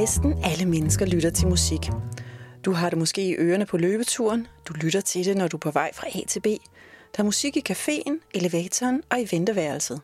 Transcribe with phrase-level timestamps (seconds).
[0.00, 1.80] Næsten alle mennesker lytter til musik.
[2.64, 4.46] Du har det måske i ørerne på løbeturen.
[4.68, 6.46] Du lytter til det, når du er på vej fra A til B.
[7.16, 10.00] Der er musik i caféen, elevatoren og i venteværelset.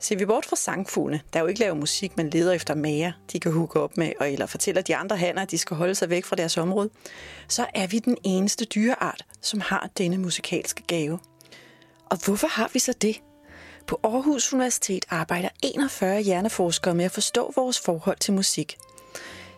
[0.00, 3.40] Ser vi bort fra sangfuglene, der jo ikke laver musik, men leder efter mager, de
[3.40, 6.10] kan hugge op med, og eller fortæller de andre hanner, at de skal holde sig
[6.10, 6.90] væk fra deres område,
[7.48, 11.18] så er vi den eneste dyreart, som har denne musikalske gave.
[12.10, 13.20] Og hvorfor har vi så det?
[13.86, 18.76] På Aarhus Universitet arbejder 41 hjerneforskere med at forstå vores forhold til musik.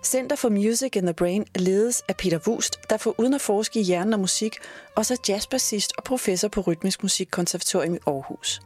[0.02, 3.80] Center for Music in the Brain ledes af Peter Wust, der for uden at forske
[3.80, 4.57] i hjernen og musik,
[4.95, 8.61] også er jazzbassist og professor på Rytmisk Musikkonservatorium i Aarhus.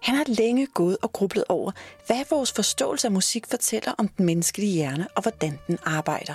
[0.00, 1.72] Han har længe gået og grublet over,
[2.06, 6.34] hvad vores forståelse af musik fortæller om den menneskelige hjerne og hvordan den arbejder.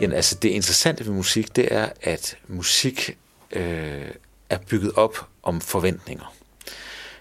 [0.00, 3.18] Jamen, altså det interessante ved musik, det er, at musik
[3.50, 4.10] øh,
[4.50, 6.34] er bygget op om forventninger.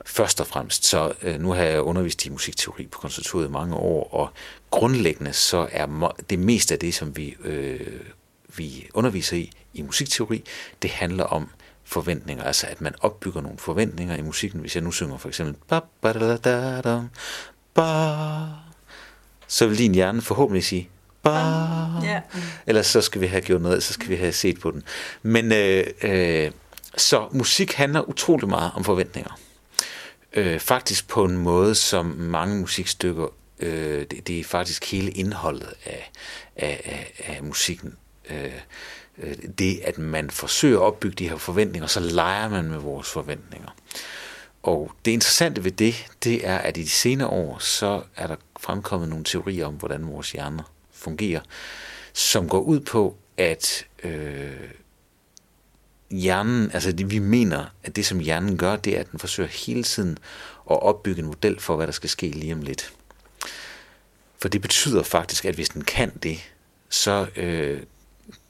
[0.05, 3.75] Først og fremmest, så øh, nu har jeg undervist i musikteori på konservatoriet i mange
[3.75, 4.29] år, og
[4.69, 7.99] grundlæggende så er det meste af det, som vi, øh,
[8.57, 10.43] vi underviser i, i musikteori,
[10.81, 11.49] det handler om
[11.83, 14.59] forventninger, altså at man opbygger nogle forventninger i musikken.
[14.59, 17.01] Hvis jeg nu synger for eksempel ba, ba, da, da, da,
[17.73, 17.83] ba,
[19.47, 20.89] så vil din hjerne forhåbentlig sige
[21.23, 21.29] ba,
[22.03, 22.21] yeah.
[22.67, 24.83] ellers så skal vi have gjort noget, så skal vi have set på den.
[25.21, 26.51] Men øh, øh,
[26.97, 29.39] så musik handler utrolig meget om forventninger.
[30.33, 33.27] Øh, faktisk på en måde, som mange musikstykker,
[33.59, 36.11] øh, det, det er faktisk hele indholdet af,
[36.55, 37.97] af, af, af musikken.
[38.29, 38.51] Øh,
[39.17, 43.09] øh, det, at man forsøger at opbygge de her forventninger, så leger man med vores
[43.09, 43.69] forventninger.
[44.63, 48.35] Og det interessante ved det, det er, at i de senere år, så er der
[48.59, 51.41] fremkommet nogle teorier om, hvordan vores hjerner fungerer,
[52.13, 54.51] som går ud på, at øh,
[56.13, 59.49] hjernen, altså det, vi mener, at det som hjernen gør, det er, at den forsøger
[59.49, 60.17] hele tiden
[60.71, 62.93] at opbygge en model for, hvad der skal ske lige om lidt.
[64.41, 66.39] For det betyder faktisk, at hvis den kan det,
[66.89, 67.81] så øh,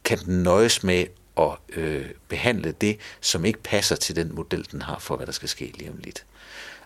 [0.03, 1.05] kan den nøjes med
[1.37, 5.31] at øh, behandle det, som ikke passer til den model, den har for, hvad der
[5.31, 6.25] skal ske lige om lidt.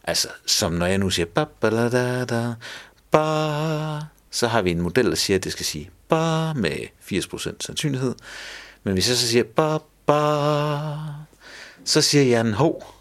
[0.03, 2.53] Altså, som når jeg nu siger, ba, ba, da, da, da,
[3.11, 3.99] ba,
[4.31, 6.77] så har vi en model, der siger, at det skal sige ba med
[7.11, 8.15] 80% sandsynlighed.
[8.83, 9.77] Men hvis jeg så siger ba,
[10.07, 10.18] ba,
[11.85, 12.94] så siger hjernen, hov,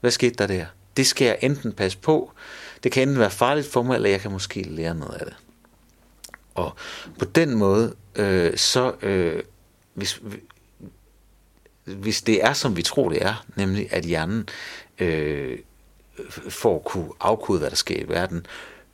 [0.00, 0.66] hvad skete der der?
[0.96, 2.32] Det skal jeg enten passe på,
[2.82, 5.36] det kan enten være farligt for mig, eller jeg kan måske lære noget af det.
[6.54, 6.74] Og
[7.18, 9.42] på den måde, øh, så øh,
[9.94, 10.22] hvis,
[11.84, 14.48] hvis det er, som vi tror, det er, nemlig at hjernen
[14.98, 15.58] øh,
[16.48, 18.46] for at kunne afkode, hvad der sker i verden,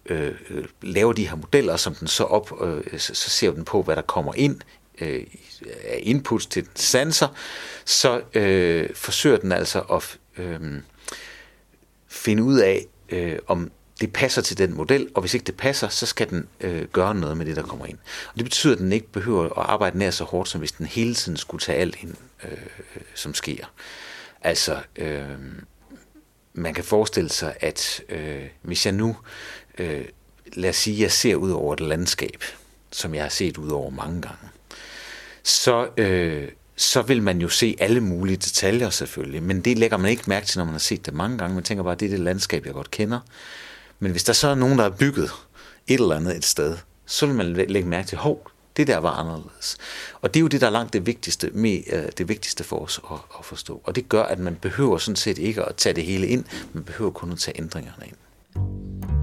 [0.06, 3.64] øh, øh, laver de her modeller, som den så op, øh, så, så ser den
[3.64, 4.60] på, hvad der kommer ind
[5.00, 5.26] øh,
[5.84, 7.28] af inputs til sanser,
[7.84, 10.60] så øh, forsøger den altså at øh,
[12.08, 13.70] finde ud af, øh, om
[14.00, 17.14] det passer til den model, og hvis ikke det passer, så skal den øh, gøre
[17.14, 17.98] noget med det, der kommer ind.
[18.28, 20.86] Og det betyder, at den ikke behøver at arbejde nær så hårdt, som hvis den
[20.86, 22.14] hele tiden skulle tage alt ind,
[22.44, 22.58] øh,
[23.14, 23.64] som sker.
[24.40, 25.38] Altså, øh,
[26.54, 29.16] man kan forestille sig, at øh, hvis jeg nu,
[29.78, 30.04] øh,
[30.52, 32.44] lad os sige, jeg ser ud over et landskab,
[32.90, 34.48] som jeg har set ud over mange gange,
[35.46, 40.10] så, øh, så vil man jo se alle mulige detaljer selvfølgelig, men det lægger man
[40.10, 41.54] ikke mærke til, når man har set det mange gange.
[41.54, 43.20] Man tænker bare, det er det landskab, jeg godt kender.
[43.98, 45.30] Men hvis der så er nogen, der har bygget
[45.86, 49.10] et eller andet et sted, så vil man lægge mærke til, hov, det der var
[49.10, 49.76] anderledes.
[50.20, 52.78] Og det er jo det, der er langt det vigtigste, med, øh, det vigtigste for
[52.78, 53.80] os at, at forstå.
[53.84, 56.84] Og det gør, at man behøver sådan set ikke at tage det hele ind, man
[56.84, 59.15] behøver kun at tage ændringerne ind.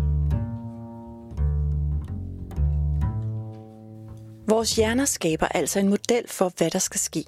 [4.47, 7.25] Vores hjerner skaber altså en model for, hvad der skal ske.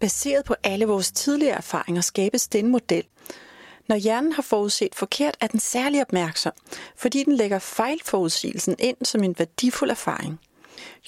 [0.00, 3.04] Baseret på alle vores tidligere erfaringer skabes den model,
[3.90, 6.52] når hjernen har forudset forkert, er den særlig opmærksom,
[6.96, 10.40] fordi den lægger fejlforudsigelsen ind som en værdifuld erfaring.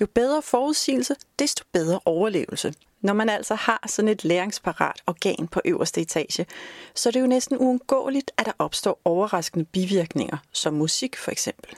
[0.00, 2.74] Jo bedre forudsigelse, desto bedre overlevelse.
[3.00, 6.46] Når man altså har sådan et læringsparat organ på øverste etage,
[6.94, 11.76] så er det jo næsten uundgåeligt, at der opstår overraskende bivirkninger, som musik for eksempel.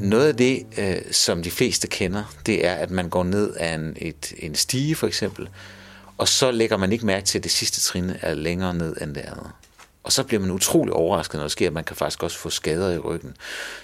[0.00, 3.74] Noget af det, øh, som de fleste kender, det er, at man går ned ad
[3.74, 5.48] en, et, en stige for eksempel,
[6.18, 9.14] og så lægger man ikke mærke til, at det sidste trin er længere ned end
[9.14, 9.50] det andet.
[10.02, 11.70] Og så bliver man utrolig overrasket, når det sker.
[11.70, 13.36] Man kan faktisk også få skader i ryggen.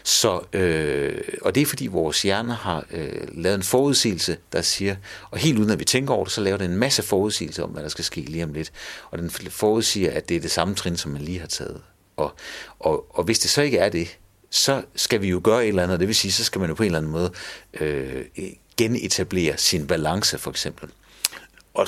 [0.03, 4.97] Så, øh, og det er fordi vores hjerne har øh, lavet en forudsigelse, der siger,
[5.31, 7.71] og helt uden at vi tænker over det, så laver den en masse forudsigelser om,
[7.71, 8.73] hvad der skal ske lige om lidt.
[9.11, 11.81] Og den forudsiger, at det er det samme trin, som man lige har taget.
[12.17, 12.35] Og,
[12.79, 14.19] og, og hvis det så ikke er det,
[14.50, 16.00] så skal vi jo gøre et eller andet.
[16.00, 17.32] Det vil sige, så skal man jo på en eller anden måde
[17.81, 18.25] øh,
[18.76, 20.88] genetablere sin balance, for eksempel.
[21.75, 21.87] Og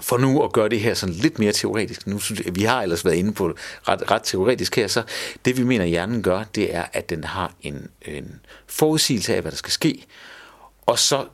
[0.00, 2.82] for nu at gøre det her sådan lidt mere teoretisk, nu synes jeg, vi har
[2.82, 3.56] ellers været inde på det
[3.88, 5.02] ret, ret teoretisk her, så
[5.44, 9.50] det vi mener hjernen gør, det er, at den har en, en forudsigelse af, hvad
[9.50, 10.06] der skal ske,
[10.86, 11.26] og så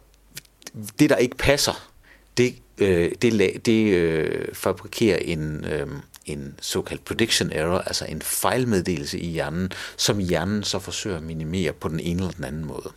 [0.98, 1.90] det, der ikke passer,
[2.36, 5.86] det, øh, det, det øh, fabrikerer en, øh,
[6.26, 11.72] en såkaldt prediction error, altså en fejlmeddelelse i hjernen, som hjernen så forsøger at minimere
[11.72, 12.92] på den ene eller den anden måde.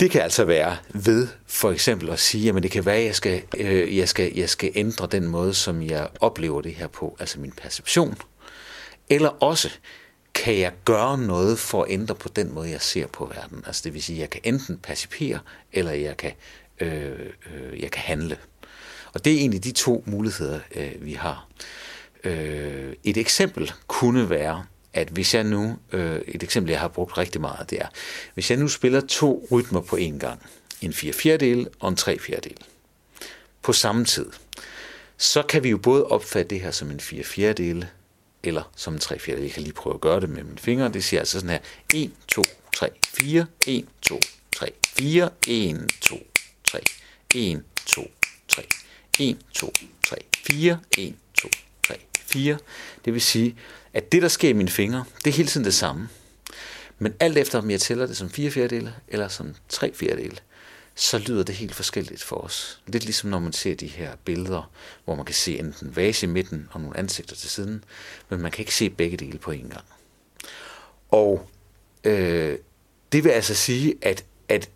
[0.00, 3.14] Det kan altså være ved for eksempel at sige, at det kan være, at jeg
[3.14, 7.16] skal, øh, jeg, skal, jeg skal ændre den måde, som jeg oplever det her på,
[7.20, 8.16] altså min perception.
[9.10, 9.70] Eller også
[10.34, 13.64] kan jeg gøre noget for at ændre på den måde, jeg ser på verden.
[13.66, 15.38] Altså det vil sige, at jeg kan enten percipere,
[15.72, 16.32] eller jeg kan,
[16.80, 17.18] øh,
[17.54, 18.36] øh, jeg kan handle.
[19.16, 21.48] Og det er egentlig de to muligheder, øh, vi har.
[22.24, 27.18] Øh, et eksempel kunne være, at hvis jeg nu, øh, et eksempel jeg har brugt
[27.18, 27.86] rigtig meget, det er,
[28.34, 30.46] hvis jeg nu spiller to rytmer på én gang,
[30.80, 32.58] en 4 fjerdedel og en 3 fjerdedel,
[33.62, 34.26] på samme tid,
[35.16, 37.86] så kan vi jo både opfatte det her som en 4 fjerdedel,
[38.42, 39.44] eller som en 3 fjerdedel.
[39.44, 40.88] Jeg kan lige prøve at gøre det med mine fingre.
[40.88, 41.58] Det siger altså sådan her,
[41.94, 42.42] 1, 2,
[42.74, 44.20] 3, 4, 1, 2,
[44.56, 46.16] 3, 4, 1, 2,
[46.64, 46.80] 3,
[47.34, 48.10] 1, 2,
[48.48, 48.62] 3,
[49.18, 49.72] 1, 2,
[50.06, 51.48] 3, 4, 1, 2,
[51.86, 51.94] 3,
[52.26, 52.58] 4.
[53.04, 53.56] Det vil sige,
[53.94, 56.08] at det, der sker i mine fingre, det er hele tiden det samme.
[56.98, 60.36] Men alt efter, om jeg tæller det som 4 fjerdedele eller som 3 fjerdedele,
[60.94, 62.80] så lyder det helt forskelligt for os.
[62.86, 64.70] Lidt ligesom når man ser de her billeder,
[65.04, 67.84] hvor man kan se enten vase i midten og nogle ansigter til siden,
[68.28, 69.84] men man kan ikke se begge dele på én gang.
[71.10, 71.48] Og
[72.04, 72.58] øh,
[73.12, 74.70] det vil altså sige, at, at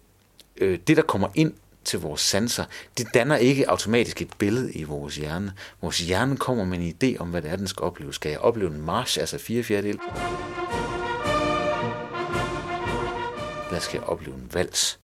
[0.56, 1.52] øh, det, der kommer ind
[1.85, 2.65] til vores sanser,
[2.99, 5.53] det danner ikke automatisk et billede i vores hjerne.
[5.82, 8.15] Vores hjerne kommer med en idé om, hvad det er, den skal opleve.
[8.15, 9.99] Skal jeg opleve en march, altså fire fjerdedel?
[13.67, 14.99] Eller skal jeg opleve en vals?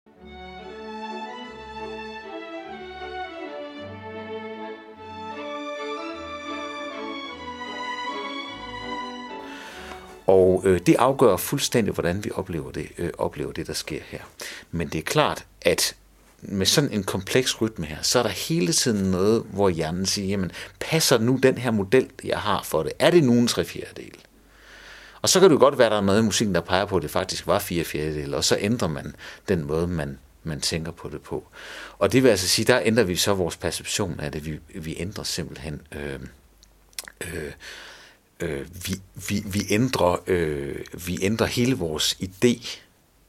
[10.27, 14.21] Og øh, det afgør fuldstændig, hvordan vi oplever det, øh, oplever det, der sker her.
[14.71, 15.97] Men det er klart, at
[16.49, 20.29] med sådan en kompleks rytme her, så er der hele tiden noget, hvor hjernen siger,
[20.29, 22.93] jamen, passer nu den her model, jeg har for det?
[22.99, 24.17] Er det nu en 3 fjerdedel?
[25.23, 26.85] Og så kan det jo godt være, at der er noget i musikken, der peger
[26.85, 29.15] på, at det faktisk var fire fjerdedel, og så ændrer man
[29.49, 31.45] den måde, man, man tænker på det på.
[31.99, 34.47] Og det vil altså sige, der ændrer vi så vores perception af det.
[34.47, 35.81] Vi, vi ændrer simpelthen...
[35.93, 36.21] Øh,
[37.21, 37.53] øh,
[38.41, 38.95] øh, vi,
[39.29, 40.77] vi, vi, ændrer, øh,
[41.07, 42.69] vi ændrer hele vores idé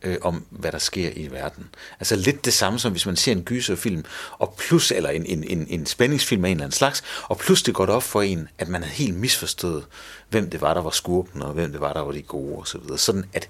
[0.05, 1.67] øh, om, hvad der sker i verden.
[1.99, 4.05] Altså lidt det samme som hvis man ser en gyserfilm,
[4.37, 7.63] og plus, eller en, en, en, en spændingsfilm af en eller anden slags, og plus
[7.63, 9.85] det går op for en, at man havde helt misforstået,
[10.29, 12.79] hvem det var, der var skurken, og hvem det var, der var de gode osv.
[12.87, 13.47] Så Sådan at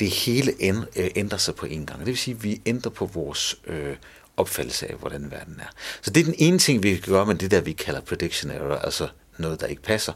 [0.00, 0.52] det hele
[0.96, 1.98] øh, ændrer sig på en gang.
[1.98, 3.96] Det vil sige, at vi ændrer på vores øh,
[4.36, 5.72] opfattelse af, hvordan verden er.
[6.02, 8.50] Så det er den ene ting, vi kan gøre med det der, vi kalder prediction
[8.50, 9.08] error, altså
[9.38, 10.12] noget, der ikke passer.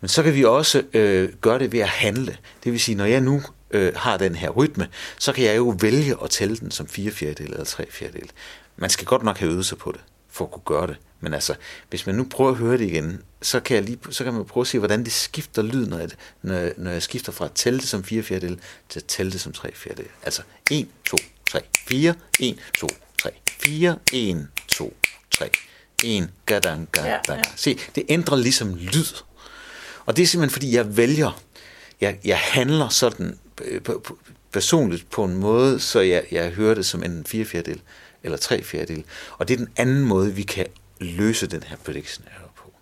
[0.00, 2.36] Men så kan vi også øh, gøre det ved at handle.
[2.64, 4.88] Det vil sige, når jeg nu øh, har den her rytme,
[5.18, 8.30] så kan jeg jo vælge at tælle den som 4 fjerdedel eller 3 fjerdedel.
[8.76, 10.00] Man skal godt nok have øvet sig på det,
[10.30, 10.96] for at kunne gøre det.
[11.20, 11.54] Men altså,
[11.90, 14.44] hvis man nu prøver at høre det igen, så kan, jeg lige, så kan man
[14.44, 16.10] prøve at se, hvordan det skifter lyd, når jeg,
[16.42, 19.32] når, jeg, når jeg skifter fra at tælle det som 4 fjerdedel til at tælle
[19.32, 20.10] det som 3 fjerdedel.
[20.22, 21.16] Altså 1, 2,
[21.50, 23.30] 3, 4, 1, 2, 3,
[23.62, 24.96] 4, 1, 2,
[25.30, 25.50] 3,
[26.04, 27.22] 1, gadang, gadang.
[27.28, 27.42] Ja, ja.
[27.56, 29.22] Se, det ændrer ligesom lyd.
[30.06, 31.40] Og det er simpelthen, fordi jeg vælger,
[32.00, 33.80] jeg, jeg handler sådan Øh,
[34.52, 37.80] personligt på en måde, så jeg, jeg hører det som en 4 fjerdedel
[38.22, 39.04] eller 3 fjerdedel.
[39.38, 40.66] Og det er den anden måde, vi kan
[41.00, 42.72] løse den her prediction error på.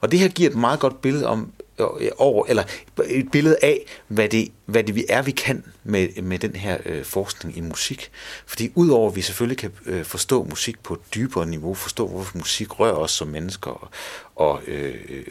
[0.00, 2.64] Og det her giver et meget godt billede om, øh, over, eller
[3.06, 6.78] et billede af, hvad det, hvad det vi er, vi kan med, med den her
[6.84, 8.10] øh, forskning i musik.
[8.46, 12.38] Fordi udover at vi selvfølgelig kan øh, forstå musik på et dybere niveau, forstå hvorfor
[12.38, 13.88] musik rører os som mennesker, og,
[14.36, 15.26] og øh,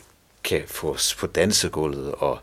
[0.45, 2.39] kan få os på dansegulvet og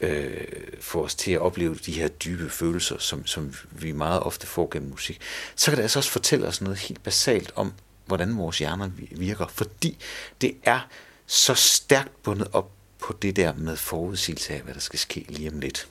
[0.00, 0.46] øh,
[0.80, 4.68] få os til at opleve de her dybe følelser, som, som vi meget ofte får
[4.72, 5.20] gennem musik,
[5.56, 7.72] så kan det altså også fortælle os noget helt basalt om,
[8.06, 9.98] hvordan vores hjerner virker, fordi
[10.40, 10.80] det er
[11.26, 15.50] så stærkt bundet op på det der med forudsigelse af, hvad der skal ske lige
[15.50, 15.88] om lidt.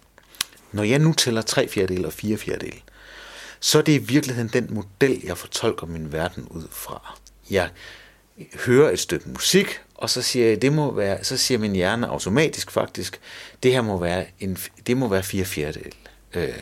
[0.72, 2.82] Når jeg nu tæller tre fjerdedel og fire fjerdedel,
[3.60, 7.18] så er det i virkeligheden den model, jeg fortolker min verden ud fra.
[7.50, 7.70] Jeg
[8.66, 12.08] hører et stykke musik, og så siger jeg, det må være, så siger min hjerne
[12.08, 13.20] automatisk faktisk,
[13.64, 15.94] det her må være, en, det må være fire fjerdedel.
[16.34, 16.62] Øh,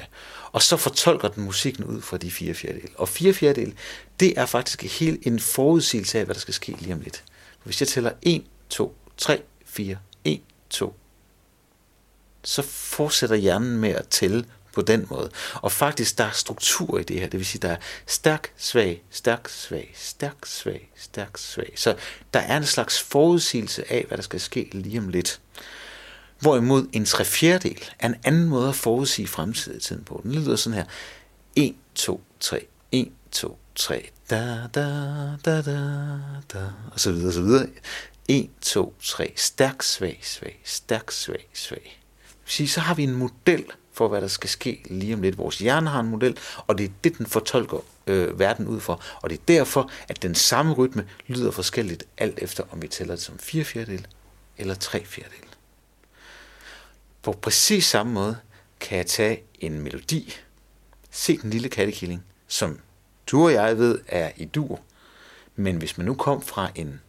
[0.51, 2.89] og så fortolker den musikken ud fra de fire fjerdedel.
[2.95, 3.73] Og fire fjerdedel,
[4.19, 7.23] det er faktisk helt en forudsigelse af, hvad der skal ske lige om lidt.
[7.63, 10.95] Hvis jeg tæller 1, 2, 3, 4, 1, 2,
[12.43, 15.29] så fortsætter hjernen med at tælle på den måde.
[15.55, 17.27] Og faktisk, der er struktur i det her.
[17.27, 17.77] Det vil sige, der er
[18.07, 21.73] stærk, svag, stærk, svag, stærk, svag, stærk, svag.
[21.75, 21.95] Så
[22.33, 25.39] der er en slags forudsigelse af, hvad der skal ske lige om lidt.
[26.39, 30.21] Hvorimod en tre fjerdedel er en anden måde at forudsige fremtiden på.
[30.23, 30.85] Den lyder sådan her.
[31.55, 34.81] 1, 2, 3, 1, 2, 3, da, da,
[35.45, 35.77] da, da,
[36.53, 36.59] da,
[36.91, 37.67] og så videre, og så videre.
[38.27, 41.99] 1, 2, 3, stærk, svag, svag, stærk, svag, svag.
[42.45, 45.37] Så har vi en model for, hvad der skal ske lige om lidt.
[45.37, 49.01] Vores hjerne har en model, og det er det, den fortolker øh, verden ud for.
[49.21, 53.15] Og det er derfor, at den samme rytme lyder forskelligt, alt efter om vi tæller
[53.15, 54.07] det som 4 fjerdedel
[54.57, 55.47] eller 3 fjerdedel.
[57.21, 58.37] På præcis samme måde
[58.79, 60.33] kan jeg tage en melodi,
[61.11, 62.79] se den lille kattekilling, som
[63.27, 64.79] du og jeg ved er i dur,
[65.55, 67.01] men hvis man nu kom fra en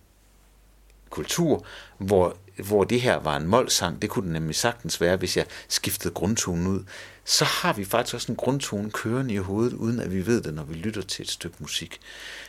[1.11, 1.67] kultur,
[1.99, 5.47] hvor, hvor det her var en målsang, det kunne det nemlig sagtens være, hvis jeg
[5.69, 6.85] skiftede grundtonen ud,
[7.25, 10.55] så har vi faktisk også en grundtone kørende i hovedet, uden at vi ved det,
[10.55, 12.01] når vi lytter til et stykke musik.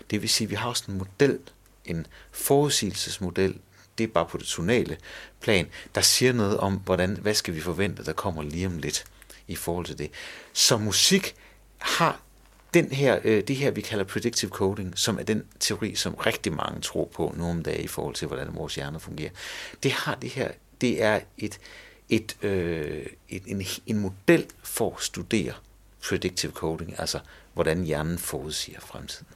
[0.10, 1.40] Det vil sige, at vi har også en model,
[1.86, 3.58] en forudsigelsesmodel,
[3.98, 4.98] det er bare på det tonale
[5.42, 9.06] plan, der siger noget om, hvordan, hvad skal vi forvente, der kommer lige om lidt
[9.48, 10.12] i forhold til det.
[10.54, 11.36] Så musik
[11.78, 12.20] har
[12.76, 16.54] den her, øh, det her, vi kalder predictive coding, som er den teori, som rigtig
[16.54, 19.32] mange tror på nu om dagen i forhold til, hvordan vores hjerner fungerer.
[19.84, 20.52] Det har det her,
[20.82, 21.60] det er et,
[22.10, 25.54] et, øh, et, en, en model for at studere
[26.10, 27.20] predictive coding, altså
[27.54, 29.28] hvordan hjernen forudsiger fremtiden.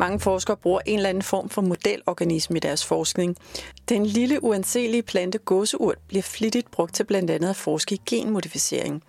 [0.00, 3.36] Mange forskere bruger en eller anden form for modelorganisme i deres forskning.
[3.88, 9.02] Den lille uanselige plante gåseurt bliver flittigt brugt til blandt andet at forske i genmodificering.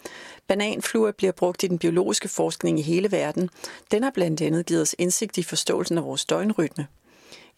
[0.47, 3.49] Bananfluer bliver brugt i den biologiske forskning i hele verden.
[3.91, 6.87] Den har blandt andet givet os indsigt i forståelsen af vores døgnrytme.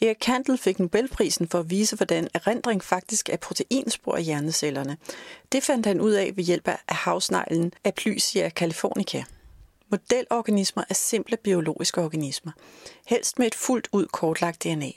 [0.01, 4.97] Erik Kandel fik Nobelprisen for at vise, hvordan erindring faktisk er proteinspor i hjernecellerne.
[5.51, 9.23] Det fandt han ud af ved hjælp af havsneglen Aplysia californica.
[9.93, 12.51] Modelorganismer er simple biologiske organismer,
[13.05, 14.91] helst med et fuldt ud kortlagt DNA.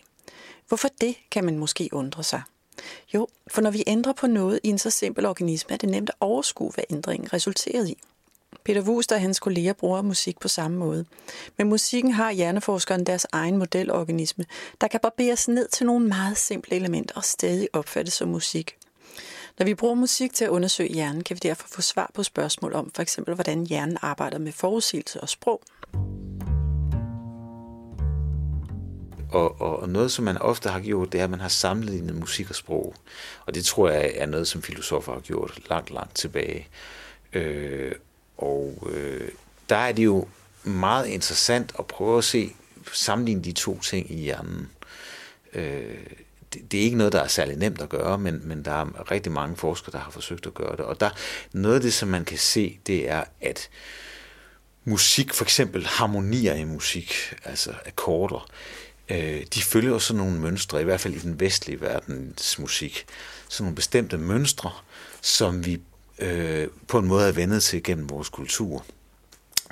[0.68, 2.42] Hvorfor det, kan man måske undre sig.
[3.14, 6.10] Jo, for når vi ændrer på noget i en så simpel organisme, er det nemt
[6.10, 7.98] at overskue, hvad ændringen resulterer i.
[8.64, 11.04] Peter Wust og hans kolleger bruger musik på samme måde.
[11.58, 14.44] Men musikken har hjerneforskeren deres egen modelorganisme,
[14.80, 18.76] der kan barberes ned til nogle meget simple elementer og stadig opfattes som musik.
[19.58, 22.72] Når vi bruger musik til at undersøge hjernen, kan vi derfor få svar på spørgsmål
[22.72, 25.62] om for eksempel, hvordan hjernen arbejder med forudsigelse og sprog.
[29.30, 32.50] Og, og noget, som man ofte har gjort, det er, at man har sammenlignet musik
[32.50, 32.94] og sprog.
[33.46, 36.68] Og det tror jeg er noget, som filosofer har gjort langt, langt tilbage.
[37.32, 37.92] Øh,
[38.38, 39.28] og øh,
[39.68, 40.28] der er det jo
[40.64, 42.52] meget interessant at prøve at se,
[42.92, 44.70] sammenligne de to ting i hjernen.
[45.52, 46.06] Øh,
[46.56, 49.10] det, det er ikke noget, der er særlig nemt at gøre, men, men der er
[49.10, 50.84] rigtig mange forskere, der har forsøgt at gøre det.
[50.84, 51.10] Og der,
[51.52, 53.68] noget af det, som man kan se, det er, at
[54.84, 58.48] musik, for eksempel harmonier i musik, altså akkorder,
[59.08, 63.04] øh, de følger jo sådan nogle mønstre, i hvert fald i den vestlige verdens musik.
[63.48, 64.70] Sådan nogle bestemte mønstre,
[65.20, 65.80] som vi
[66.18, 68.84] øh, på en måde er vendet til gennem vores kultur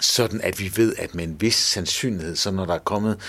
[0.01, 3.21] sådan at vi ved, at med en vis sandsynlighed, så når der er kommet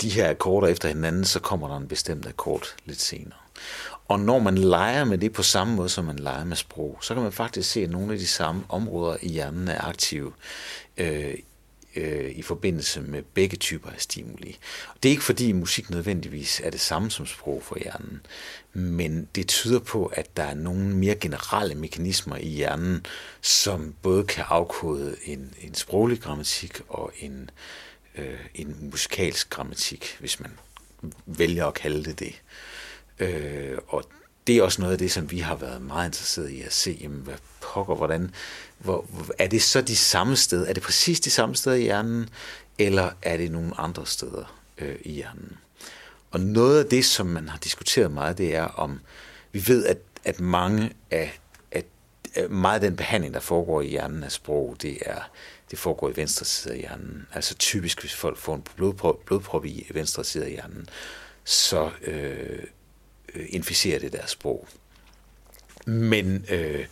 [0.00, 3.38] de her akkorder efter hinanden, så kommer der en bestemt akkord lidt senere.
[4.08, 7.14] Og når man leger med det på samme måde, som man leger med sprog, så
[7.14, 10.32] kan man faktisk se, at nogle af de samme områder i hjernen er aktive
[10.96, 11.34] øh,
[11.96, 14.58] øh, i forbindelse med begge typer af stimuli.
[15.02, 18.20] Det er ikke fordi musik nødvendigvis er det samme som sprog for hjernen,
[18.72, 23.06] men det tyder på, at der er nogle mere generelle mekanismer i hjernen,
[23.40, 27.48] som både kan afkode en, en sproglig grammatik og en øh,
[28.18, 30.50] øh, en musikalsk grammatik, hvis man
[31.26, 32.42] vælger at kalde det det.
[33.18, 34.04] Øh, og
[34.46, 36.98] det er også noget af det, som vi har været meget interesseret i at se,
[37.00, 38.34] jamen, hvad pokker, hvordan,
[38.78, 39.06] hvor,
[39.38, 42.28] er det så de samme steder, er det præcis de samme steder i hjernen,
[42.78, 45.56] eller er det nogle andre steder øh, i hjernen?
[46.30, 49.00] Og noget af det, som man har diskuteret meget, det er om,
[49.52, 51.84] vi ved, at, at mange af, at
[52.50, 55.30] meget af den behandling, der foregår i hjernen af sprog, det er
[55.70, 57.26] det foregår i venstre side af hjernen.
[57.34, 60.88] Altså typisk, hvis folk får en blodprop, blodprop i venstre side af hjernen,
[61.44, 62.64] så øh,
[63.34, 64.68] inficerer det deres sprog.
[65.86, 66.86] Men øh,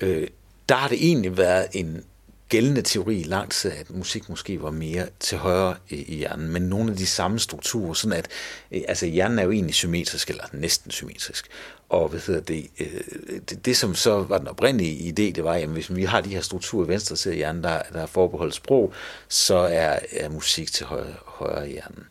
[0.00, 0.28] øh,
[0.68, 2.04] der har det egentlig været en
[2.48, 6.62] gældende teori lang tid, at musik måske var mere til højre i, i hjernen, men
[6.62, 8.28] nogle af de samme strukturer, sådan at
[8.72, 11.46] øh, altså hjernen er jo egentlig symmetrisk, eller næsten symmetrisk,
[11.90, 15.54] og hvad hedder det, øh, det, det, som så var den oprindelige idé, det var,
[15.54, 18.06] at hvis vi har de her strukturer i venstre side af hjernen, der, der er
[18.06, 18.92] forbeholdt sprog,
[19.28, 22.04] så er, er musik til højre, højre i hjernen.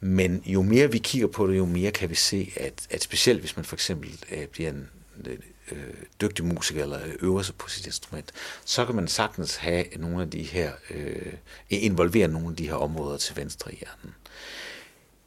[0.00, 3.40] Men jo mere vi kigger på det, jo mere kan vi se, at, at specielt
[3.40, 4.88] hvis man for eksempel øh, bliver en
[5.26, 5.78] øh,
[6.20, 8.32] dygtig musiker eller øver sig på sit instrument,
[8.64, 11.32] så kan man sagtens have nogle af de her, øh,
[11.70, 14.14] involvere nogle af de her områder til venstre i hjernen.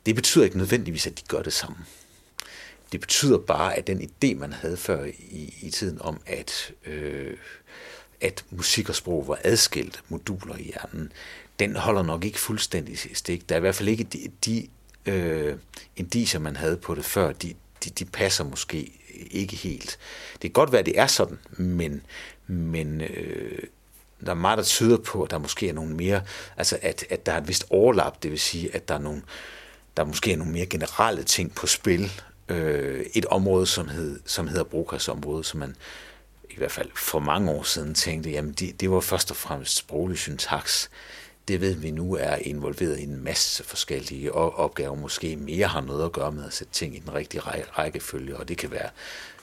[0.05, 1.85] Det betyder ikke nødvendigvis, at de gør det sammen.
[2.93, 7.37] Det betyder bare, at den idé, man havde før i, i tiden om, at, øh,
[8.21, 11.11] at musik og sprog var adskilt moduler i hjernen,
[11.59, 13.49] den holder nok ikke fuldstændig stik.
[13.49, 14.67] Der er i hvert fald ikke de, de
[15.05, 15.55] øh,
[15.95, 18.91] indiser, man havde på det før, de, de, de passer måske
[19.31, 19.99] ikke helt.
[20.33, 22.01] Det kan godt være, at det er sådan, men,
[22.47, 23.63] men øh,
[24.25, 26.21] der er meget, der tyder på, at der måske er nogle mere,
[26.57, 29.21] altså at, at der er et vist overlap, det vil sige, at der er nogle,
[29.97, 32.11] der måske er nogle mere generelle ting på spil.
[32.49, 35.75] Øh, et område, som, hed, som hedder Brokas-området, som man
[36.49, 39.75] i hvert fald for mange år siden tænkte, jamen det, det var først og fremmest
[39.75, 40.89] sproglig syntaks
[41.47, 46.05] det ved vi nu er involveret i en masse forskellige opgaver, måske mere har noget
[46.05, 47.41] at gøre med at sætte ting i den rigtige
[47.77, 48.89] rækkefølge, og det kan være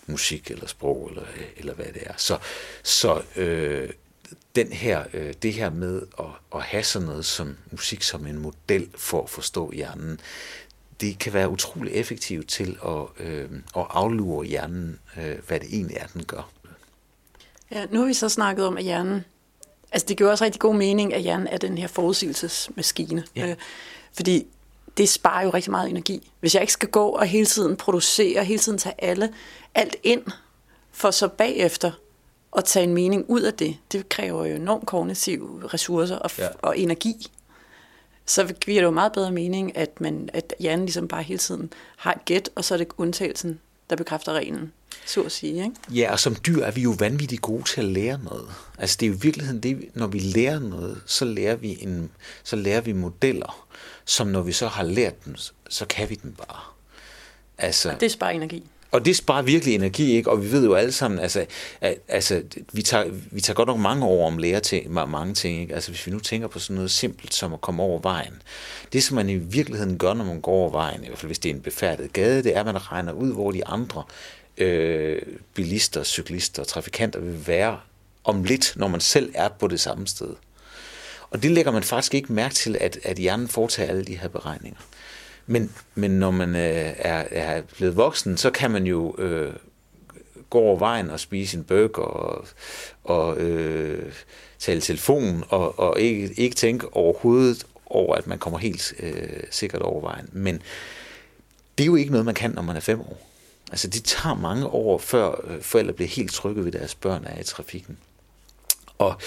[0.06, 1.22] musik eller sprog eller,
[1.56, 2.14] eller hvad det er.
[2.16, 2.38] Så,
[2.82, 3.90] så øh,
[4.54, 8.38] den her, øh, det her med at, at have sådan noget som musik som en
[8.38, 10.20] model for at forstå hjernen,
[11.00, 15.96] det kan være utrolig effektivt til at, øh, at aflure hjernen, øh, hvad det egentlig
[15.96, 16.50] er, den gør.
[17.70, 19.24] Ja, nu har vi så snakket om, at hjernen
[19.92, 23.24] Altså det giver også rigtig god mening, at hjernen er den her forudsigelsesmaskine.
[23.36, 23.48] Ja.
[23.48, 23.56] Øh,
[24.12, 24.46] fordi
[24.96, 26.30] det sparer jo rigtig meget energi.
[26.40, 29.32] Hvis jeg ikke skal gå og hele tiden producere, hele tiden tage alle,
[29.74, 30.22] alt ind,
[30.92, 31.90] for så bagefter
[32.56, 36.48] at tage en mening ud af det, det kræver jo enormt kognitive ressourcer og, ja.
[36.62, 37.30] og energi.
[38.30, 41.72] Så giver det jo meget bedre mening, at, man, at hjernen ligesom bare hele tiden
[41.96, 43.60] har et gæt, og så er det undtagelsen,
[43.90, 44.72] der bekræfter reglen
[45.06, 45.64] så at sige.
[45.64, 45.74] Ikke?
[45.88, 48.48] Ja, og som dyr er vi jo vanvittigt gode til at lære noget.
[48.78, 52.10] Altså det er jo i virkeligheden det, når vi lærer noget, så lærer vi, en,
[52.44, 53.66] så lærer vi modeller,
[54.04, 55.34] som når vi så har lært dem,
[55.68, 56.60] så kan vi dem bare.
[57.58, 58.64] Altså, og det sparer energi.
[58.90, 60.30] Og det sparer virkelig energi, ikke?
[60.30, 61.46] Og vi ved jo alle sammen, altså,
[61.80, 65.60] at, altså vi, tager, vi tager godt nok mange år om lære til mange ting,
[65.60, 65.74] ikke?
[65.74, 68.42] Altså hvis vi nu tænker på sådan noget simpelt som at komme over vejen.
[68.92, 71.38] Det, som man i virkeligheden gør, når man går over vejen, i hvert fald hvis
[71.38, 74.02] det er en befærdet gade, det er, at man regner ud, hvor de andre
[74.58, 75.22] øh,
[75.54, 77.78] bilister, cyklister og trafikanter vil være
[78.24, 80.34] om lidt, når man selv er på det samme sted.
[81.30, 84.28] Og det lægger man faktisk ikke mærke til, at, at hjernen foretager alle de her
[84.28, 84.80] beregninger.
[85.46, 89.52] Men, men når man øh, er, er blevet voksen, så kan man jo øh,
[90.50, 92.46] gå over vejen og spise en burger og,
[93.04, 94.12] og øh,
[94.58, 99.82] tale telefon og, og ikke, ikke tænke overhovedet over, at man kommer helt øh, sikkert
[99.82, 100.28] over vejen.
[100.32, 100.62] Men
[101.78, 103.26] det er jo ikke noget, man kan, når man er fem år.
[103.70, 107.40] Altså det tager mange år, før øh, forældre bliver helt trygge ved deres børn er
[107.40, 107.98] i trafikken.
[109.00, 109.20] Og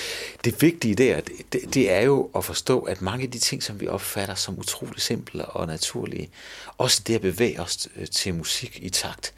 [0.43, 3.79] det vigtige der, det, det er jo at forstå, at mange af de ting, som
[3.79, 6.29] vi opfatter som utrolig simple og naturlige,
[6.77, 9.33] også det at bevæge os øh, til musik i takt,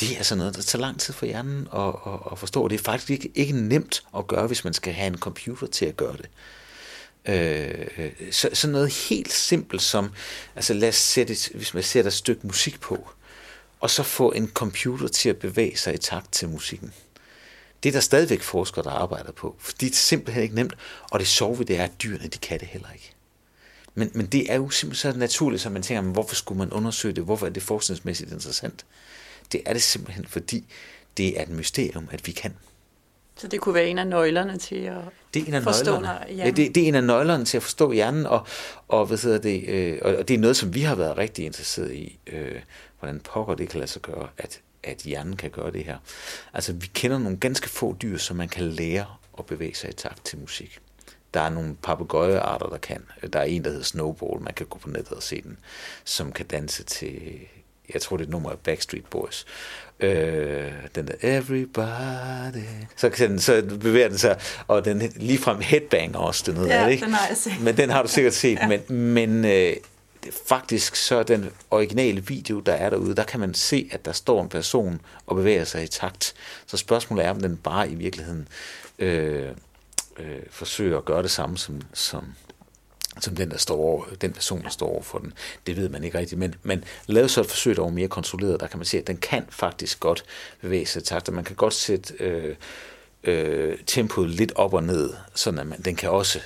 [0.00, 2.68] det er sådan noget, der tager lang tid for hjernen at, at, at forstå.
[2.68, 5.86] Det er faktisk ikke, ikke nemt at gøre, hvis man skal have en computer til
[5.86, 6.28] at gøre det.
[7.34, 10.10] Øh, øh så, sådan noget helt simpelt som,
[10.56, 13.08] altså lad os sætte, hvis man sætter et stykke musik på,
[13.80, 16.92] og så få en computer til at bevæge sig i takt til musikken.
[17.82, 20.74] Det er der stadigvæk forskere, der arbejder på, fordi det er simpelthen ikke nemt,
[21.10, 23.12] og det sjove det er, at dyrene, de kan det heller ikke.
[23.94, 26.72] Men, men det er jo simpelthen så naturligt, så man tænker, men hvorfor skulle man
[26.72, 27.24] undersøge det?
[27.24, 28.86] Hvorfor er det forskningsmæssigt interessant?
[29.52, 30.64] Det er det simpelthen, fordi
[31.16, 32.54] det er et mysterium, at vi kan.
[33.36, 34.94] Så det kunne være en af nøglerne til at
[35.34, 36.26] det er en af forstå nøglerne.
[36.28, 36.56] hjernen?
[36.56, 38.46] Ja, det, det er en af nøglerne til at forstå hjernen, og,
[38.88, 41.92] og, hvad hedder det, øh, og det er noget, som vi har været rigtig interesseret
[41.92, 42.18] i.
[42.26, 42.60] Øh,
[42.98, 45.98] hvordan pokker det kan lade sig gøre, at, at hjernen kan gøre det her.
[46.54, 49.06] Altså, vi kender nogle ganske få dyr, som man kan lære
[49.38, 50.78] at bevæge sig i takt til musik.
[51.34, 53.04] Der er nogle papegøjearter, der kan.
[53.32, 55.58] Der er en, der hedder Snowball, man kan gå på nettet og se den,
[56.04, 57.38] som kan danse til,
[57.94, 59.46] jeg tror det er et nummer af Backstreet Boys.
[60.00, 62.64] Øh, den der Everybody.
[62.96, 67.04] Så, kan så bevæger den sig, og den ligefrem headbanger også, den hedder, ja, ikke?
[67.04, 67.60] den har jeg set.
[67.60, 68.58] Men den har du sikkert set.
[68.62, 68.68] ja.
[68.68, 69.76] Men, men øh,
[70.48, 74.42] faktisk så den originale video, der er derude, der kan man se, at der står
[74.42, 76.34] en person og bevæger sig i takt.
[76.66, 78.48] Så spørgsmålet er, om den bare i virkeligheden
[78.98, 79.48] øh,
[80.18, 82.24] øh, forsøger at gøre det samme som, som,
[83.20, 85.32] som den, der står over, den person, der står over for den.
[85.66, 88.60] Det ved man ikke rigtigt, men, men lav så et forsøg, der er mere kontrolleret,
[88.60, 90.24] der kan man se, at den kan faktisk godt
[90.60, 92.56] bevæge sig i takt, og man kan godt sætte øh,
[93.24, 96.40] øh, tempoet lidt op og ned, sådan at man, den kan også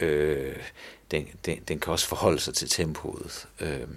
[0.00, 0.56] øh,
[1.10, 3.46] den, den, den kan også forholde sig til tempoet.
[3.60, 3.88] Øh,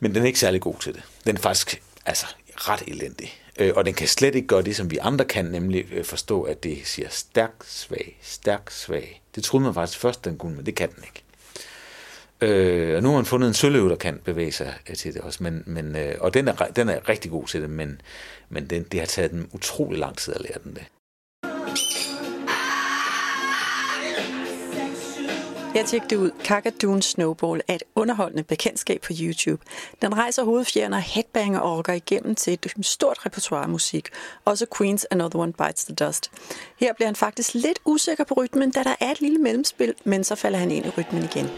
[0.00, 1.02] men den er ikke særlig god til det.
[1.26, 3.40] Den er faktisk altså, ret elendig.
[3.58, 6.42] Øh, og den kan slet ikke gøre det, som vi andre kan, nemlig øh, forstå,
[6.42, 9.22] at det siger stærk, svag, stærk, svag.
[9.34, 11.22] Det troede man faktisk først, den kunne, men det kan den ikke.
[12.40, 15.22] Øh, og nu har man fundet en søløv, der kan bevæge sig øh, til det
[15.22, 18.00] også, men, men, øh, og den er, den er rigtig god til det, men,
[18.48, 20.84] men den, det har taget dem utrolig lang tid at lære den det.
[25.74, 26.30] Jeg tjekkede ud.
[26.44, 29.62] Kakadun Snowball er et underholdende bekendtskab på YouTube.
[30.02, 34.08] Den rejser hovedfjerner, headbanger og rocker igennem til et stort repertoire musik.
[34.44, 36.30] Også Queens Another One Bites the Dust.
[36.76, 40.24] Her bliver han faktisk lidt usikker på rytmen, da der er et lille mellemspil, men
[40.24, 41.50] så falder han ind i rytmen igen.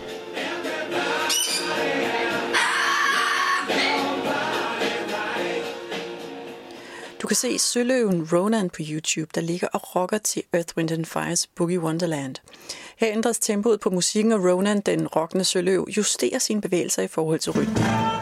[7.27, 11.07] Du kan se Søløven Ronan på YouTube, der ligger og rocker til Earth, Wind and
[11.07, 12.35] Fire's Boogie Wonderland.
[12.97, 17.39] Her ændres tempoet på musikken, og Ronan, den rockende søløv, justerer sine bevægelser i forhold
[17.39, 18.15] til rytmen.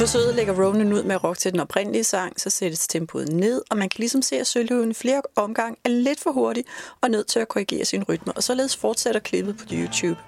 [0.00, 3.62] Forsøget lægger Ronan ud med at rock til den oprindelige sang, så sættes tempoet ned,
[3.70, 6.64] og man kan ligesom se, at Søløven flere omgang er lidt for hurtig
[7.00, 10.20] og nødt til at korrigere sin rytme, og således fortsætter klippet på YouTube.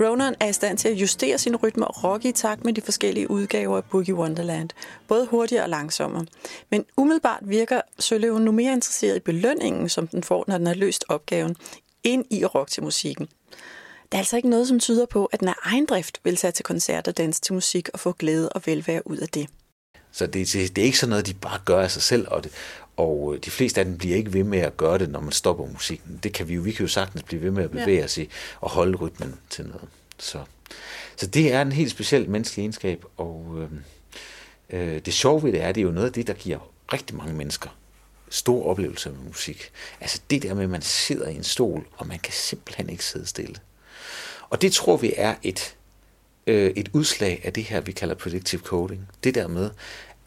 [0.00, 2.80] Ronan er i stand til at justere sin rytme og rocke i takt med de
[2.80, 4.70] forskellige udgaver af Boogie Wonderland,
[5.08, 6.26] både hurtigere og langsommere.
[6.70, 10.74] Men umiddelbart virker Søløven nu mere interesseret i belønningen, som den får, når den har
[10.74, 11.56] løst opgaven,
[12.04, 13.28] ind i at rock til musikken.
[14.12, 16.52] Der er altså ikke noget, som tyder på, at den af egen drift vil tage
[16.52, 19.48] til koncerter, danse til musik og få glæde og velvære ud af det.
[20.12, 22.44] Så det, det, det er ikke sådan noget, de bare gør af sig selv, og,
[22.44, 22.52] det,
[22.96, 25.32] og øh, de fleste af dem bliver ikke ved med at gøre det, når man
[25.32, 26.20] stopper musikken.
[26.22, 28.04] Det kan vi jo, vi kan jo sagtens blive ved med at bevæge ja.
[28.04, 28.28] os i
[28.60, 29.88] og holde rytmen til noget.
[30.18, 30.44] Så,
[31.16, 33.70] så det er en helt speciel menneskelig egenskab, og øh,
[34.70, 36.58] øh, det sjove ved det er, det er jo noget af det, der giver
[36.92, 37.70] rigtig mange mennesker
[38.30, 39.70] stor oplevelse med musik.
[40.00, 43.04] Altså det der med, at man sidder i en stol, og man kan simpelthen ikke
[43.04, 43.54] sidde stille.
[44.50, 45.76] Og det tror vi er et,
[46.46, 49.08] øh, et udslag af det her, vi kalder predictive coding.
[49.24, 49.70] Det der med,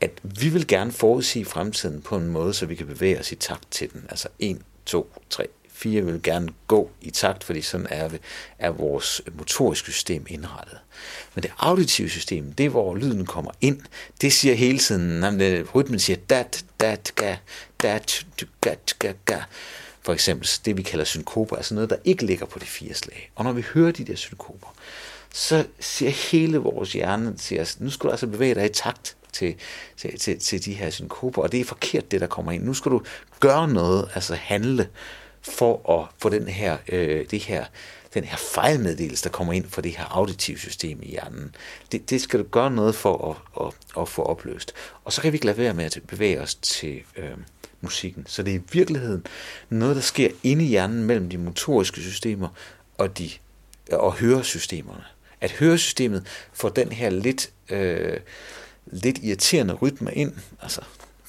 [0.01, 3.35] at vi vil gerne forudsige fremtiden på en måde, så vi kan bevæge os i
[3.35, 4.05] takt til den.
[4.09, 5.47] Altså 1, 2, 3,
[5.81, 8.09] 4 vil gerne gå i takt, fordi sådan er,
[8.59, 10.77] er vores motoriske system indrettet.
[11.35, 13.81] Men det auditive system, det er hvor lyden kommer ind,
[14.21, 17.35] det siger hele tiden, at rytmen siger dat, dat, ga,
[17.81, 18.25] dat,
[18.61, 19.41] gat, ga, ga.
[20.01, 23.31] For eksempel det, vi kalder synkoper, altså noget, der ikke ligger på de fire slag.
[23.35, 24.75] Og når vi hører de der synkoper,
[25.33, 29.15] så siger hele vores hjerne til os, nu skal du altså bevæge dig i takt
[29.33, 29.55] til,
[29.97, 32.63] til, til, til de her synkoper, og det er forkert, det der kommer ind.
[32.63, 33.01] Nu skal du
[33.39, 34.87] gøre noget, altså handle,
[35.41, 37.65] for at få den her, øh, det her,
[38.13, 41.55] den her fejlmeddelelse, der kommer ind fra det her auditive system i hjernen.
[41.91, 44.73] Det, det skal du gøre noget for at, at, at få opløst.
[45.03, 47.31] Og så kan vi ikke lade være med at bevæge os til øh,
[47.81, 48.23] musikken.
[48.27, 49.25] Så det er i virkeligheden
[49.69, 52.47] noget, der sker inde i hjernen mellem de motoriske systemer
[52.97, 53.29] og, de,
[53.91, 55.03] og høresystemerne.
[55.41, 58.19] At høresystemet får den her lidt, øh,
[58.85, 60.81] lidt irriterende rytme ind, altså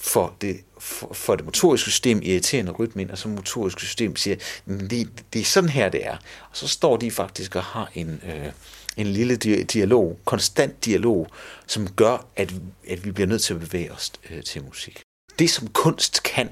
[0.03, 4.37] for det, for, for det motoriske system irriterende rytme ind, og så motoriske system siger,
[4.67, 6.17] det, det er sådan her, det er.
[6.51, 8.53] Og så står de faktisk og har en, øh,
[8.97, 11.27] en lille dialog, konstant dialog,
[11.67, 12.55] som gør, at,
[12.89, 15.02] at vi bliver nødt til at bevæge os øh, til musik.
[15.39, 16.51] Det, som kunst kan,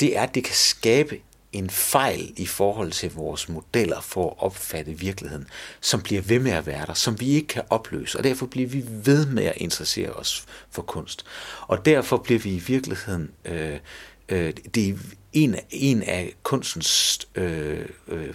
[0.00, 1.20] det er, at det kan skabe
[1.54, 5.46] en fejl i forhold til vores modeller for at opfatte virkeligheden,
[5.80, 8.68] som bliver ved med at være der, som vi ikke kan opløse, og derfor bliver
[8.68, 11.24] vi ved med at interessere os for kunst.
[11.60, 13.78] Og derfor bliver vi i virkeligheden, øh,
[14.28, 14.94] øh, det er
[15.32, 18.34] en, en af kunstens øh, øh, øh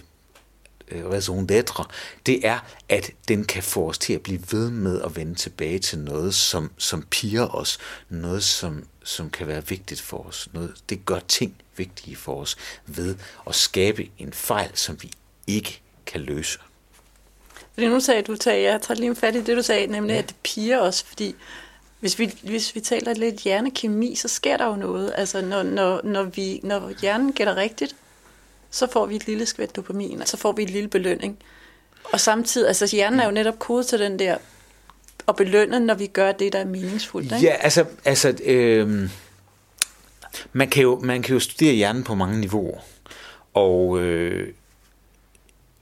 [0.92, 1.84] raison d'être,
[2.26, 5.78] det er, at den kan få os til at blive ved med at vende tilbage
[5.78, 10.48] til noget, som, som piger os, noget, som, som kan være vigtigt for os.
[10.52, 15.12] Noget, det gør ting vigtige for os ved at skabe en fejl, som vi
[15.46, 16.58] ikke kan løse.
[17.74, 20.18] Fordi nu sagde du, sagde, jeg tager lige fat i det, du sagde, nemlig ja.
[20.18, 21.34] at det piger os, fordi
[22.00, 25.12] hvis vi, hvis vi taler lidt hjernekemi, så sker der jo noget.
[25.16, 27.96] Altså, når, når, når, vi, når hjernen gætter rigtigt,
[28.70, 31.38] så får vi et lille skvæt dopamin, og så får vi en lille belønning.
[32.12, 34.38] Og samtidig, altså hjernen er jo netop kodet til den der,
[35.30, 37.32] og belønne, når vi gør det, der er meningsfuldt.
[37.32, 37.46] Ikke?
[37.46, 39.10] Ja, altså, altså øh,
[40.52, 42.80] man, kan jo, man kan jo studere hjernen på mange niveauer.
[43.54, 44.52] Og øh,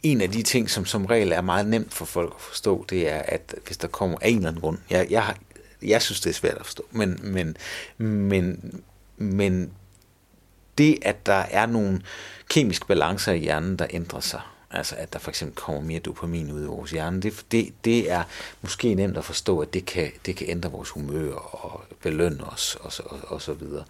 [0.02, 3.10] en af de ting, som som regel er meget nemt for folk at forstå, det
[3.10, 5.36] er, at hvis der kommer af en eller anden grund, jeg, jeg, har,
[5.82, 7.56] jeg synes, det er svært at forstå, men, men,
[7.98, 8.74] men,
[9.16, 9.72] men
[10.78, 12.00] det, at der er nogle
[12.48, 16.52] kemiske balancer i hjernen, der ændrer sig, altså at der for eksempel kommer mere dopamin
[16.52, 18.22] ud i vores hjerne, det, det, det er
[18.62, 22.76] måske nemt at forstå, at det kan, det kan ændre vores humør og belønne os
[22.80, 23.84] og så, og, og så videre.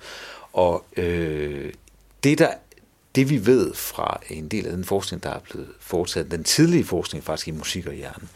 [0.52, 1.72] Og øh,
[2.24, 2.54] det, der,
[3.14, 6.84] det vi ved fra en del af den forskning, der er blevet foretaget, den tidlige
[6.84, 8.28] forskning faktisk i musik og hjerne,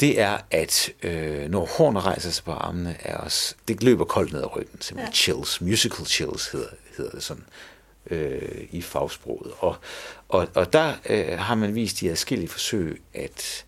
[0.00, 4.32] det er, at øh, når hårene rejser sig på armene, er os, det løber koldt
[4.32, 5.16] ned ad ryggen, simpelthen ja.
[5.16, 7.44] chills, musical chills hedder, hedder det sådan
[8.12, 9.52] øh, i fagsproget.
[9.58, 9.76] Og,
[10.28, 13.64] og, og der øh, har man vist i adskillige forsøg, at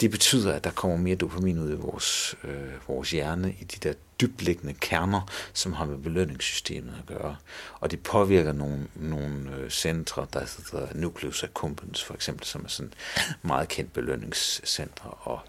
[0.00, 3.88] det betyder, at der kommer mere dopamin ud i vores, øh, vores hjerne, i de
[3.88, 5.20] der dybliggende kerner,
[5.52, 7.36] som har med belønningssystemet at gøre.
[7.80, 10.40] Og det påvirker nogle, nogle øh, centre, der
[10.72, 12.94] hedder nucleus accumbens for eksempel, som er sådan
[13.42, 15.40] meget kendt belønningscentre, og,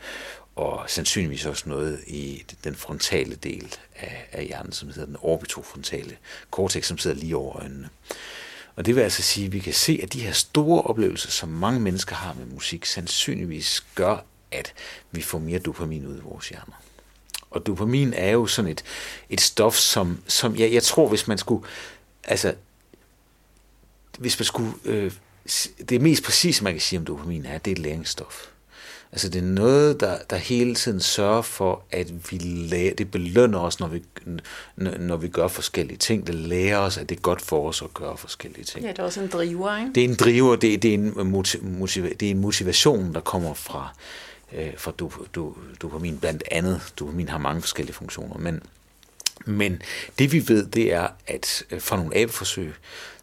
[0.59, 6.17] og sandsynligvis også noget i den frontale del af, af hjernen, som hedder den orbitofrontale
[6.51, 7.89] cortex, som sidder lige over øjnene.
[8.75, 11.49] Og det vil altså sige, at vi kan se, at de her store oplevelser, som
[11.49, 14.17] mange mennesker har med musik, sandsynligvis gør,
[14.51, 14.73] at
[15.11, 16.83] vi får mere dopamin ud i vores hjerner.
[17.51, 18.83] Og dopamin er jo sådan et,
[19.29, 21.67] et stof, som, som jeg, jeg tror, hvis man skulle,
[22.23, 22.55] altså,
[24.17, 25.11] hvis man skulle, øh,
[25.89, 28.47] det mest præcise, man kan sige om dopamin er, det er et læringsstof.
[29.11, 33.59] Altså det er noget, der, der hele tiden sørger for, at vi lærer, det belønner
[33.59, 34.03] os, når vi,
[34.75, 36.27] når vi gør forskellige ting.
[36.27, 38.85] Det lærer os, at det er godt for os at gøre forskellige ting.
[38.85, 39.91] Ja, det er også en driver, ikke?
[39.95, 41.31] Det er en driver, det, det, er, en
[41.63, 43.93] motiv, det er en motivation, der kommer fra,
[44.53, 46.93] øh, fra do, do, dopamin, blandt andet.
[46.99, 48.61] Dopamin har mange forskellige funktioner, men,
[49.45, 49.81] men
[50.19, 52.73] det vi ved, det er, at øh, fra nogle abeforsøg,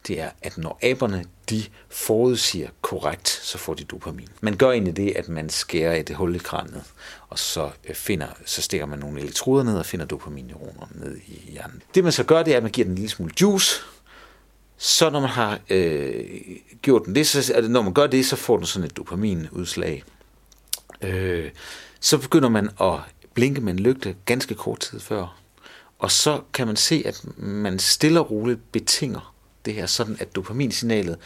[0.06, 4.28] det er, at når aberne de forudsiger korrekt, så får de dopamin.
[4.40, 6.82] Man gør egentlig det, at man skærer et hul i kranet,
[7.28, 11.50] og så, øh, finder, så stikker man nogle elektroder ned og finder dopaminneuroner ned i
[11.52, 11.82] hjernen.
[11.94, 13.82] Det man så gør, det er, at man giver den en lille smule juice,
[14.78, 16.24] så når man har øh,
[16.82, 20.04] gjort den det, så, altså, når man gør det, så får den sådan et dopaminudslag
[21.02, 21.50] øh,
[22.00, 22.98] så begynder man at
[23.34, 25.38] blinke med en lygte ganske kort tid før.
[25.98, 30.36] Og så kan man se, at man stille og roligt betinger det her, sådan at
[30.36, 31.18] dopaminsignalet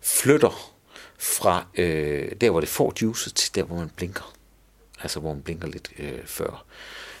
[0.00, 0.74] flytter
[1.18, 4.34] fra øh, der, hvor det får juice, til der, hvor man blinker.
[5.02, 6.64] Altså, hvor man blinker lidt øh, før.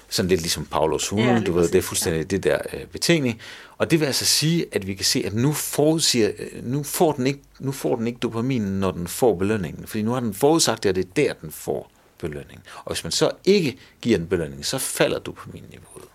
[0.08, 2.24] Sådan lidt ligesom Paulus hunde, ja, du ved, det er fuldstændig ja.
[2.24, 3.40] det der øh, betingning.
[3.78, 7.12] Og det vil altså sige, at vi kan se, at nu, forudsiger, øh, nu, får
[7.12, 9.86] den ikke, nu får den ikke dopaminen, når den får belønningen.
[9.86, 12.62] Fordi nu har den forudsagt, at det er der, den får belønning.
[12.84, 16.08] Og hvis man så ikke giver den belønning, så falder dopaminniveauet.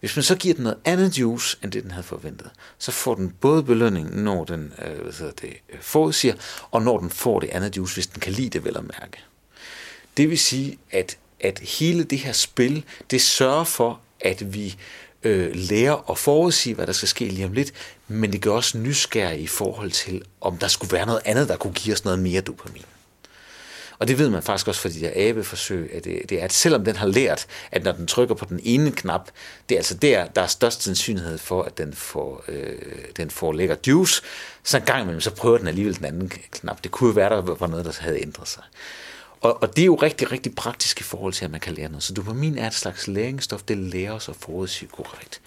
[0.00, 3.14] Hvis man så giver den noget andet juice, end det den havde forventet, så får
[3.14, 6.34] den både belønning, når den øh, hvad hedder det, øh, forudsiger,
[6.70, 9.18] og når den får det andet juice, hvis den kan lide det vel at mærke.
[10.16, 14.76] Det vil sige, at, at hele det her spil, det sørger for, at vi
[15.22, 17.72] øh, lærer at forudsige, hvad der skal ske lige om lidt,
[18.08, 21.56] men det gør også nysgerrige i forhold til, om der skulle være noget andet, der
[21.56, 22.84] kunne give os noget mere dopamin.
[23.98, 26.52] Og det ved man faktisk også fra de der abeforsøg, at det, det er, at
[26.52, 29.30] selvom den har lært, at når den trykker på den ene knap,
[29.68, 32.78] det er altså der, der er størst sandsynlighed for, at den får, øh,
[33.16, 34.22] den får lækker juice,
[34.62, 36.84] så en gang imellem, så prøver den alligevel den anden knap.
[36.84, 38.62] Det kunne jo være, der var noget, der havde ændret sig.
[39.40, 41.88] Og, og det er jo rigtig, rigtig praktisk i forhold til, at man kan lære
[41.88, 42.02] noget.
[42.02, 45.40] Så dopamin er et slags læringsstof, det lærer os at forudsige korrekt.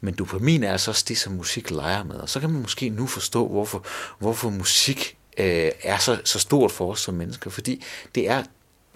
[0.00, 2.16] Men dopamin er altså også det, som musik leger med.
[2.16, 3.86] Og så kan man måske nu forstå, hvorfor,
[4.18, 8.42] hvorfor musik øh, er så, så stort for os som mennesker, fordi det er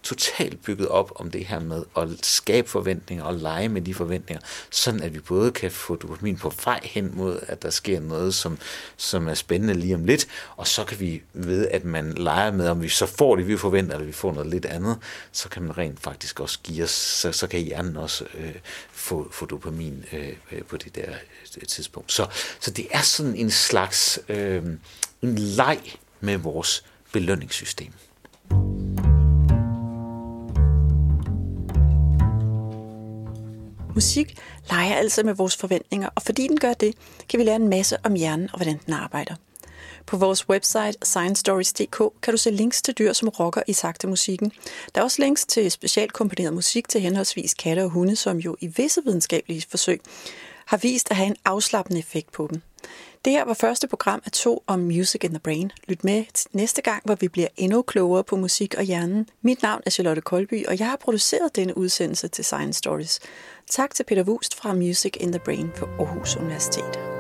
[0.05, 4.43] totalt bygget op om det her med at skabe forventninger og lege med de forventninger,
[4.71, 8.35] sådan at vi både kan få dopamin på vej hen mod, at der sker noget,
[8.35, 8.59] som,
[8.97, 10.27] som er spændende lige om lidt,
[10.57, 13.57] og så kan vi ved, at man leger med, om vi så får det, vi
[13.57, 14.99] forventer, eller vi får noget lidt andet,
[15.33, 18.55] så kan man rent faktisk også give os, så, så kan hjernen også øh,
[18.93, 21.11] få, få dopamin øh, på det der
[21.61, 22.13] øh, tidspunkt.
[22.13, 22.27] Så,
[22.61, 24.63] så det er sådan en slags øh,
[25.23, 25.81] en leg
[26.25, 27.93] med vores belønningssystem.
[33.95, 34.39] Musik
[34.71, 36.95] leger altså med vores forventninger, og fordi den gør det,
[37.29, 39.35] kan vi lære en masse om hjernen og hvordan den arbejder.
[40.07, 44.53] På vores website sciencestories.dk kan du se links til dyr, som rocker i sagte musikken.
[44.95, 48.67] Der er også links til specialkomponeret musik til henholdsvis katte og hunde, som jo i
[48.67, 50.01] visse videnskabelige forsøg
[50.67, 52.63] har vist at have en afslappende effekt på dem.
[53.25, 55.71] Det her var første program af to om Music in the Brain.
[55.89, 59.29] Lyt med næste gang, hvor vi bliver endnu klogere på musik og hjernen.
[59.43, 63.21] Mit navn er Charlotte Kolby, og jeg har produceret denne udsendelse til Science Stories.
[63.71, 67.14] Tak til Peter Wust fra Music in the Brain på Aarhus Universitet.